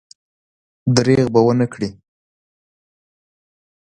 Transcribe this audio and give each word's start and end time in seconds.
درېغ 0.95 1.25
به 1.33 1.39
ونه 1.45 1.67
کړي. 1.73 1.89